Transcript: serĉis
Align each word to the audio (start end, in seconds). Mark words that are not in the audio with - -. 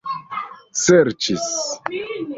serĉis 0.81 1.47